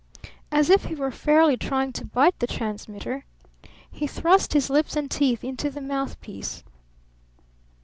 As 0.51 0.71
if 0.71 0.85
he 0.85 0.95
were 0.95 1.11
fairly 1.11 1.55
trying 1.55 1.93
to 1.93 2.05
bite 2.05 2.39
the 2.39 2.47
transmitter, 2.47 3.23
he 3.91 4.07
thrust 4.07 4.53
his 4.53 4.67
lips 4.71 4.95
and 4.95 5.11
teeth 5.11 5.43
into 5.43 5.69
the 5.69 5.79
mouth 5.79 6.19
piece. 6.21 6.63